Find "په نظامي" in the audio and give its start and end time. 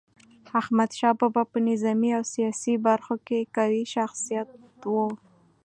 1.51-2.09